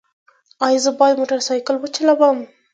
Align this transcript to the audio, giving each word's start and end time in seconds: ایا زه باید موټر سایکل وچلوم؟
ایا 0.65 0.79
زه 0.85 0.91
باید 0.99 1.15
موټر 1.21 1.39
سایکل 1.47 1.75
وچلوم؟ 1.79 2.37